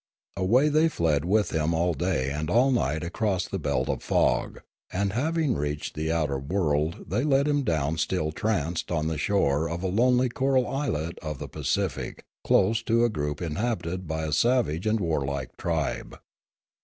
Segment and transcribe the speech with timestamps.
[0.35, 4.61] Away they fled with him all day and all night across the belt of fog,
[4.91, 9.69] and having reached the outer world they let him down still tranced on the shore
[9.69, 14.31] of a lonely coral islet of the Pacific close to a group inhabited by a
[14.33, 16.19] savage and warlike tribe.